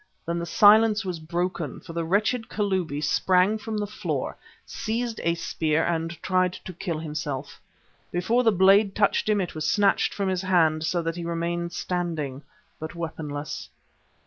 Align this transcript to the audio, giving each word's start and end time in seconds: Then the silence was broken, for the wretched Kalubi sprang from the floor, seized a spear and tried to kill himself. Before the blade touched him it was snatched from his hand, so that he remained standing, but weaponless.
Then 0.25 0.39
the 0.39 0.47
silence 0.47 1.05
was 1.05 1.19
broken, 1.19 1.79
for 1.79 1.93
the 1.93 2.03
wretched 2.03 2.49
Kalubi 2.49 3.03
sprang 3.03 3.59
from 3.59 3.77
the 3.77 3.85
floor, 3.85 4.35
seized 4.65 5.21
a 5.23 5.35
spear 5.35 5.83
and 5.85 6.09
tried 6.23 6.53
to 6.53 6.73
kill 6.73 6.97
himself. 6.97 7.61
Before 8.11 8.41
the 8.41 8.51
blade 8.51 8.95
touched 8.95 9.29
him 9.29 9.39
it 9.39 9.53
was 9.53 9.69
snatched 9.69 10.11
from 10.11 10.27
his 10.27 10.41
hand, 10.41 10.83
so 10.87 11.03
that 11.03 11.17
he 11.17 11.23
remained 11.23 11.71
standing, 11.73 12.41
but 12.79 12.95
weaponless. 12.95 13.69